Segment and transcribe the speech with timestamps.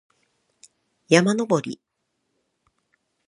[1.09, 1.79] 山登り